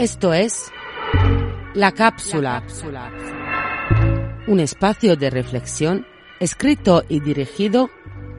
[0.00, 0.72] Esto es
[1.74, 2.64] La Cápsula,
[4.46, 6.06] un espacio de reflexión
[6.40, 7.90] escrito y dirigido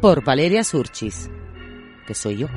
[0.02, 1.30] por Valeria Surchis,
[2.08, 2.48] que soy yo.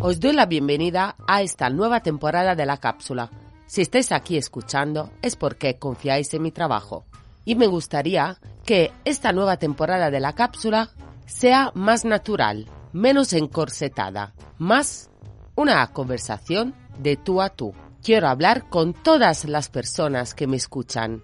[0.00, 3.32] Os doy la bienvenida a esta nueva temporada de la cápsula.
[3.66, 7.04] Si estáis aquí escuchando es porque confiáis en mi trabajo.
[7.44, 10.90] Y me gustaría que esta nueva temporada de la cápsula
[11.26, 15.10] sea más natural, menos encorsetada, más
[15.54, 17.74] una conversación de tú a tú.
[18.02, 21.22] Quiero hablar con todas las personas que me escuchan.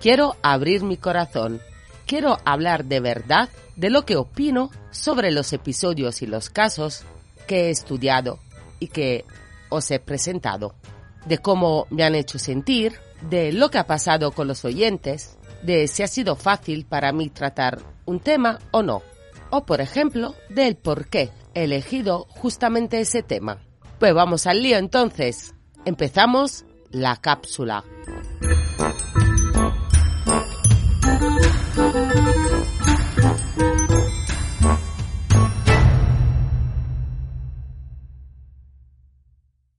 [0.00, 1.60] Quiero abrir mi corazón.
[2.06, 7.04] Quiero hablar de verdad de lo que opino sobre los episodios y los casos
[7.46, 8.38] que he estudiado
[8.78, 9.24] y que
[9.68, 10.74] os he presentado,
[11.26, 12.94] de cómo me han hecho sentir,
[13.28, 17.30] de lo que ha pasado con los oyentes, de si ha sido fácil para mí
[17.30, 19.02] tratar un tema o no,
[19.50, 23.58] o por ejemplo, del por qué he elegido justamente ese tema.
[23.98, 25.54] Pues vamos al lío entonces.
[25.84, 27.84] Empezamos la cápsula.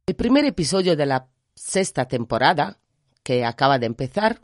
[0.05, 2.77] El primer episodio de la sexta temporada,
[3.23, 4.41] que acaba de empezar,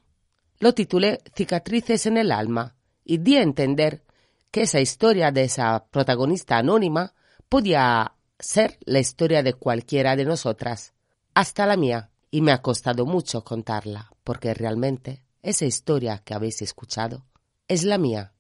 [0.60, 4.04] lo titulé Cicatrices en el alma y di a entender
[4.52, 7.14] que esa historia de esa protagonista anónima
[7.48, 10.94] podía ser la historia de cualquiera de nosotras,
[11.34, 16.62] hasta la mía, y me ha costado mucho contarla, porque realmente esa historia que habéis
[16.62, 17.26] escuchado
[17.68, 18.34] es la mía.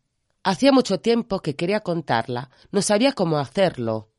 [0.44, 4.10] Hacía mucho tiempo que quería contarla, no sabía cómo hacerlo,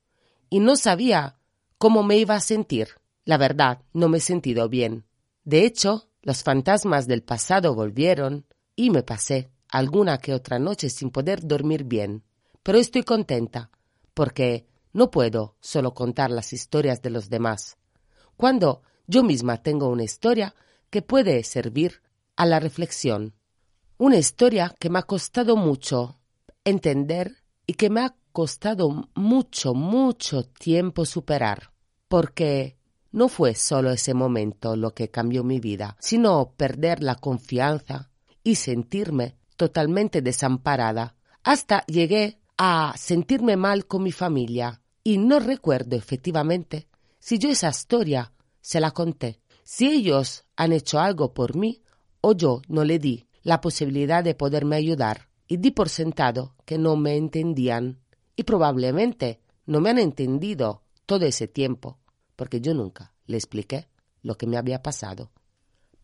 [0.49, 1.37] y no sabía
[1.79, 2.89] cómo me iba a sentir.
[3.25, 5.07] La verdad, no me he sentido bien.
[5.45, 11.11] De hecho, los fantasmas del pasado volvieron y me pasé alguna que otra noche sin
[11.11, 12.25] poder dormir bien.
[12.63, 13.71] Pero estoy contenta,
[14.15, 17.79] porque no puedo solo contar las historias de los demás.
[18.37, 20.55] Cuando yo misma tengo una historia
[20.91, 22.03] que puede servir
[22.37, 23.35] a la reflexión.
[23.99, 26.21] Una historia que me ha costado mucho
[26.65, 27.37] entender
[27.67, 31.73] y que me ha costado mucho, mucho tiempo superar,
[32.09, 32.77] porque
[33.13, 38.11] no fue solo ese momento lo que cambió mi vida, sino perder la confianza
[38.43, 41.17] y sentirme totalmente desamparada.
[41.43, 46.89] Hasta llegué a sentirme mal con mi familia y no recuerdo efectivamente
[47.19, 51.83] si yo esa historia se la conté, si ellos han hecho algo por mí
[52.21, 56.79] o yo no le di la posibilidad de poderme ayudar y di por sentado que
[56.79, 58.01] no me entendían
[58.37, 61.99] y probablemente no me han entendido todo ese tiempo,
[62.41, 63.87] porque yo nunca le expliqué
[64.23, 65.31] lo que me había pasado.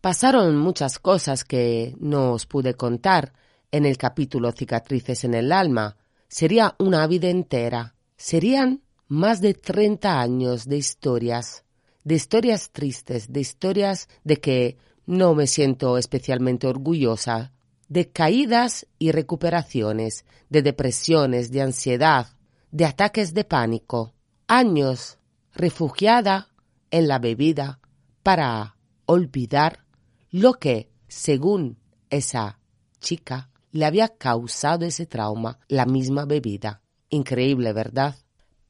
[0.01, 3.33] Pasaron muchas cosas que no os pude contar
[3.71, 5.97] en el capítulo Cicatrices en el alma.
[6.27, 7.95] Sería una vida entera.
[8.17, 11.63] Serían más de treinta años de historias,
[12.03, 14.77] de historias tristes, de historias de que
[15.07, 17.51] no me siento especialmente orgullosa,
[17.89, 22.27] de caídas y recuperaciones, de depresiones, de ansiedad,
[22.69, 24.13] de ataques de pánico,
[24.47, 25.17] años
[25.53, 26.49] refugiada
[26.91, 27.79] en la bebida
[28.23, 29.85] para olvidar
[30.31, 31.77] lo que, según
[32.09, 32.59] esa
[32.99, 36.81] chica, le había causado ese trauma, la misma bebida.
[37.09, 38.15] Increíble, ¿verdad?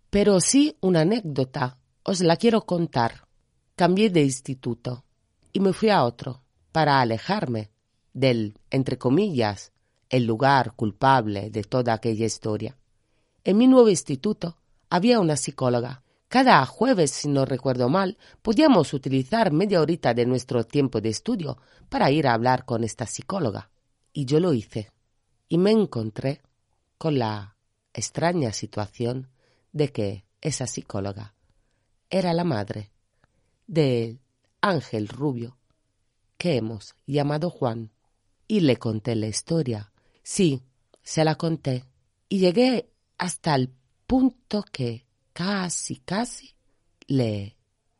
[0.09, 3.27] Pero sí una anécdota, os la quiero contar.
[3.75, 5.03] Cambié de instituto
[5.53, 6.41] y me fui a otro
[6.71, 7.71] para alejarme
[8.13, 9.71] del, entre comillas,
[10.09, 12.77] el lugar culpable de toda aquella historia.
[13.43, 14.57] En mi nuevo instituto
[14.89, 16.03] había una psicóloga.
[16.27, 21.57] Cada jueves, si no recuerdo mal, podíamos utilizar media horita de nuestro tiempo de estudio
[21.87, 23.69] para ir a hablar con esta psicóloga.
[24.11, 24.91] Y yo lo hice.
[25.47, 26.41] Y me encontré
[26.97, 27.55] con la
[27.93, 29.29] extraña situación
[29.71, 31.33] de que esa psicóloga
[32.09, 32.91] era la madre
[33.65, 34.19] del
[34.59, 35.57] ángel rubio
[36.37, 37.91] que hemos llamado Juan.
[38.49, 39.93] Y le conté la historia.
[40.23, 40.61] Sí,
[41.03, 41.85] se la conté.
[42.27, 43.73] Y llegué hasta el
[44.05, 45.06] punto que
[45.37, 46.55] casi, casi
[47.05, 47.57] le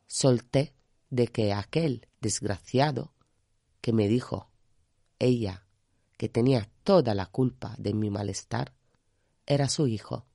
[0.08, 0.74] solté
[1.08, 3.14] de que aquel desgraciado
[3.80, 4.50] que me dijo
[5.20, 5.64] ella
[6.16, 8.74] que tenía toda la culpa de mi malestar
[9.46, 10.26] era su hijo,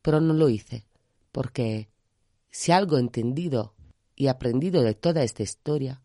[0.00, 0.86] pero no lo hice,
[1.32, 1.90] porque
[2.50, 3.74] si algo he entendido
[4.16, 6.00] y aprendido de toda esta historia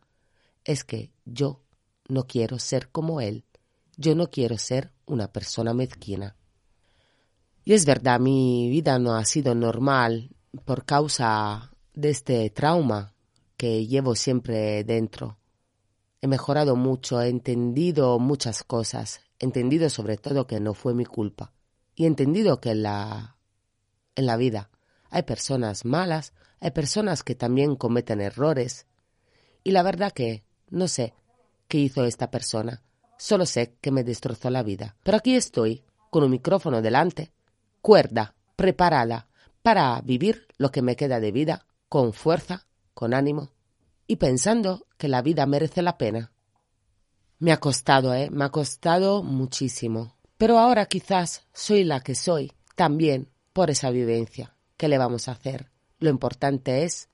[0.65, 1.63] es que yo
[2.09, 3.45] no quiero ser como él,
[3.95, 6.35] yo no quiero ser una persona mezquina.
[7.65, 10.29] Y es verdad, mi vida no ha sido normal
[10.65, 13.13] por causa de este trauma
[13.55, 15.37] que llevo siempre dentro.
[16.21, 21.05] He mejorado mucho, he entendido muchas cosas, he entendido sobre todo que no fue mi
[21.05, 21.53] culpa
[21.95, 23.37] y he entendido que en la,
[24.15, 24.69] en la vida
[25.09, 28.87] hay personas malas, hay personas que también cometen errores
[29.63, 31.13] y la verdad que no sé
[31.67, 32.83] qué hizo esta persona,
[33.17, 34.95] solo sé que me destrozó la vida.
[35.03, 37.31] Pero aquí estoy, con un micrófono delante,
[37.83, 39.27] cuerda, preparada
[39.61, 43.51] para vivir lo que me queda de vida con fuerza, con ánimo
[44.07, 46.31] y pensando que la vida merece la pena.
[47.39, 48.29] Me ha costado, ¿eh?
[48.31, 50.15] Me ha costado muchísimo.
[50.37, 54.55] Pero ahora quizás soy la que soy, también por esa vivencia.
[54.77, 55.69] ¿Qué le vamos a hacer?
[55.99, 57.09] Lo importante es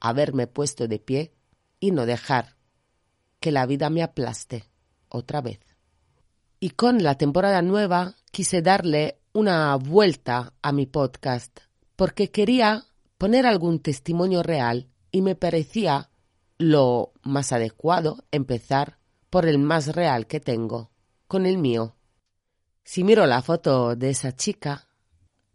[0.00, 1.32] haberme puesto de pie
[1.80, 2.56] y no dejar
[3.40, 4.64] que la vida me aplaste
[5.08, 5.60] otra vez.
[6.58, 11.60] Y con la temporada nueva quise darle una vuelta a mi podcast
[11.94, 12.84] porque quería
[13.18, 16.10] poner algún testimonio real y me parecía
[16.58, 18.98] lo más adecuado empezar
[19.28, 20.90] por el más real que tengo,
[21.28, 21.96] con el mío.
[22.82, 24.88] Si miro la foto de esa chica,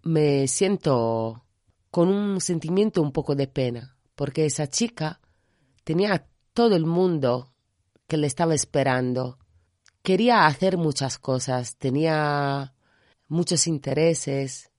[0.03, 1.45] me siento
[1.91, 5.19] con un sentimiento un poco de pena, porque esa chica
[5.83, 7.53] tenía todo el mundo
[8.07, 9.39] que le estaba esperando.
[10.01, 12.74] Quería hacer muchas cosas, tenía
[13.27, 14.71] muchos intereses,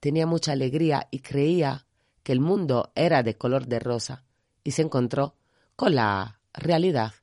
[0.00, 1.86] tenía mucha alegría y creía
[2.22, 4.24] que el mundo era de color de rosa
[4.64, 5.36] y se encontró
[5.76, 7.14] con la realidad.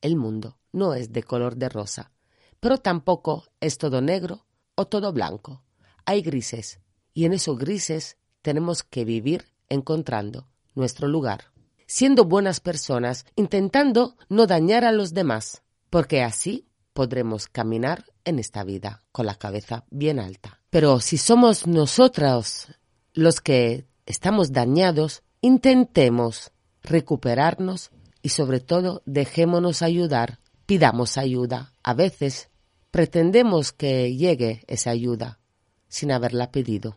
[0.00, 2.12] El mundo no es de color de rosa,
[2.60, 5.62] pero tampoco es todo negro o todo blanco.
[6.04, 6.80] Hay grises
[7.14, 11.52] y en esos grises tenemos que vivir encontrando nuestro lugar
[11.88, 16.67] siendo buenas personas, intentando no dañar a los demás, porque así
[16.98, 20.58] podremos caminar en esta vida con la cabeza bien alta.
[20.68, 22.66] Pero si somos nosotros
[23.14, 26.50] los que estamos dañados, intentemos
[26.82, 31.72] recuperarnos y sobre todo dejémonos ayudar, pidamos ayuda.
[31.84, 32.50] A veces
[32.90, 35.38] pretendemos que llegue esa ayuda
[35.86, 36.96] sin haberla pedido.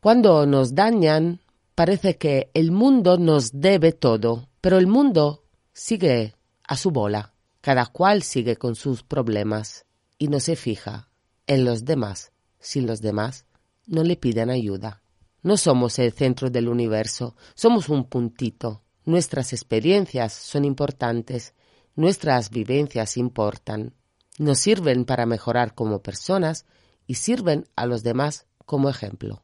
[0.00, 1.42] Cuando nos dañan,
[1.74, 5.42] Parece que el mundo nos debe todo, pero el mundo
[5.72, 7.33] sigue a su bola.
[7.64, 9.86] Cada cual sigue con sus problemas
[10.18, 11.08] y no se fija
[11.46, 13.46] en los demás si los demás
[13.86, 15.02] no le piden ayuda.
[15.40, 18.82] No somos el centro del universo, somos un puntito.
[19.06, 21.54] Nuestras experiencias son importantes,
[21.96, 23.94] nuestras vivencias importan,
[24.36, 26.66] nos sirven para mejorar como personas
[27.06, 29.42] y sirven a los demás como ejemplo.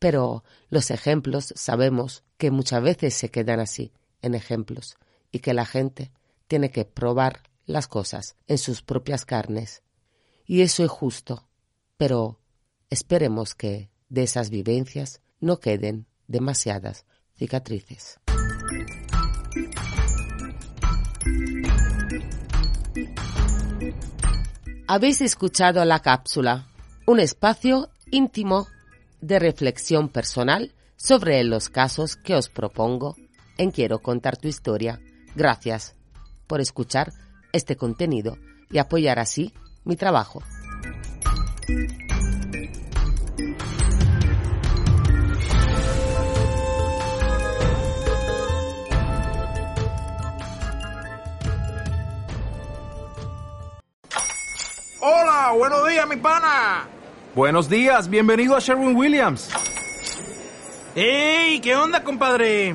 [0.00, 4.96] Pero los ejemplos sabemos que muchas veces se quedan así, en ejemplos,
[5.30, 6.10] y que la gente
[6.48, 9.82] tiene que probar las cosas en sus propias carnes.
[10.44, 11.48] Y eso es justo,
[11.96, 12.40] pero
[12.90, 17.06] esperemos que de esas vivencias no queden demasiadas
[17.36, 18.18] cicatrices.
[24.86, 26.66] Habéis escuchado la cápsula,
[27.06, 28.66] un espacio íntimo
[29.20, 33.16] de reflexión personal sobre los casos que os propongo
[33.56, 35.00] en Quiero contar tu historia.
[35.36, 35.94] Gracias
[36.48, 37.12] por escuchar
[37.52, 38.38] este contenido
[38.70, 39.52] y apoyar así
[39.84, 40.42] mi trabajo.
[55.00, 56.86] Hola, buenos días, mi pana.
[57.34, 59.48] Buenos días, bienvenido a Sherwin Williams.
[60.94, 61.60] ¡Ey!
[61.60, 62.74] ¿Qué onda, compadre?